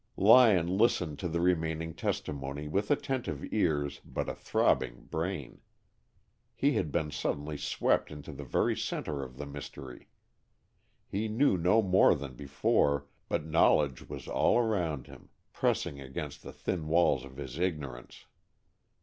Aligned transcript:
Lyon 0.17 0.79
listened 0.79 1.19
to 1.19 1.27
the 1.27 1.39
remaining 1.41 1.93
testimony 1.93 2.67
with 2.67 2.89
attentive 2.89 3.45
ears 3.53 4.01
but 4.03 4.29
a 4.29 4.33
throbbing 4.33 5.03
brain. 5.11 5.61
He 6.55 6.71
had 6.73 6.91
been 6.91 7.11
suddenly 7.11 7.55
swept 7.55 8.09
into 8.09 8.31
the 8.31 8.43
very 8.43 8.75
center 8.75 9.21
of 9.21 9.37
the 9.37 9.45
mystery. 9.45 10.07
He 11.07 11.27
knew 11.27 11.55
no 11.55 11.83
more 11.83 12.15
than 12.15 12.33
before, 12.33 13.05
but 13.29 13.45
knowledge 13.45 14.09
was 14.09 14.27
all 14.27 14.57
around 14.57 15.05
him, 15.05 15.29
pressing 15.53 16.01
against 16.01 16.41
the 16.41 16.51
thin 16.51 16.87
walls 16.87 17.23
of 17.23 17.37
his 17.37 17.59
ignorance. 17.59 18.25